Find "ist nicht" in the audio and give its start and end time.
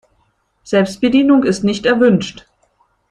1.43-1.85